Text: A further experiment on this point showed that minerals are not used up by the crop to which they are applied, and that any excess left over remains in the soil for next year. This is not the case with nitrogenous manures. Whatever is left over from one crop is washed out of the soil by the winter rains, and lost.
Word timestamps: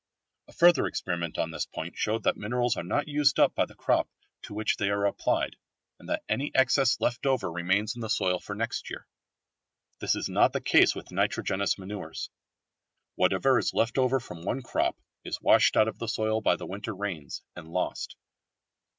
A 0.47 0.51
further 0.53 0.87
experiment 0.87 1.37
on 1.37 1.51
this 1.51 1.67
point 1.67 1.95
showed 1.95 2.23
that 2.23 2.35
minerals 2.35 2.75
are 2.75 2.81
not 2.81 3.07
used 3.07 3.39
up 3.39 3.53
by 3.53 3.67
the 3.67 3.75
crop 3.75 4.09
to 4.41 4.55
which 4.55 4.77
they 4.77 4.89
are 4.89 5.05
applied, 5.05 5.57
and 5.99 6.09
that 6.09 6.23
any 6.27 6.51
excess 6.55 6.99
left 6.99 7.27
over 7.27 7.51
remains 7.51 7.93
in 7.93 8.01
the 8.01 8.09
soil 8.09 8.39
for 8.39 8.55
next 8.55 8.89
year. 8.89 9.05
This 9.99 10.15
is 10.15 10.27
not 10.27 10.53
the 10.53 10.59
case 10.59 10.95
with 10.95 11.11
nitrogenous 11.11 11.77
manures. 11.77 12.31
Whatever 13.13 13.59
is 13.59 13.75
left 13.75 13.99
over 13.99 14.19
from 14.19 14.41
one 14.41 14.63
crop 14.63 14.97
is 15.23 15.39
washed 15.39 15.77
out 15.77 15.87
of 15.87 15.99
the 15.99 16.07
soil 16.09 16.41
by 16.41 16.55
the 16.55 16.65
winter 16.65 16.95
rains, 16.95 17.43
and 17.55 17.67
lost. 17.67 18.15